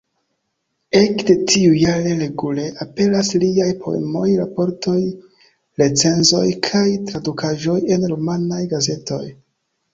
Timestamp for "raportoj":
4.41-4.97